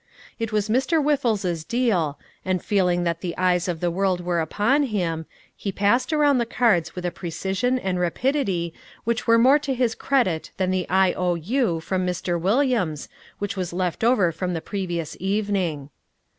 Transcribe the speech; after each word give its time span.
It 0.39 0.51
was 0.51 0.67
Mr. 0.67 0.99
Whiffles's 1.03 1.63
deal, 1.63 2.17
and 2.43 2.65
feeling 2.65 3.03
that 3.03 3.21
the 3.21 3.37
eyes 3.37 3.67
of 3.67 3.81
the 3.81 3.91
world 3.91 4.19
were 4.19 4.39
upon 4.39 4.81
him, 4.81 5.27
he 5.55 5.71
passed 5.71 6.11
around 6.11 6.39
the 6.39 6.45
cards 6.47 6.95
with 6.95 7.05
a 7.05 7.11
precision 7.11 7.77
and 7.77 7.99
rapidity 7.99 8.73
which 9.03 9.27
were 9.27 9.37
more 9.37 9.59
to 9.59 9.75
his 9.75 9.93
credit 9.93 10.49
than 10.57 10.71
the 10.71 10.89
I.O.U. 10.89 11.81
from 11.81 12.03
Mr. 12.07 12.41
Williams 12.41 13.09
which 13.37 13.55
was 13.55 13.73
left 13.73 14.03
over 14.03 14.31
from 14.31 14.55
the 14.55 14.59
previous 14.59 15.15
meeting. 15.21 15.91